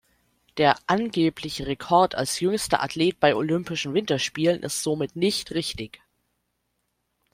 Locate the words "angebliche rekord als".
0.87-2.39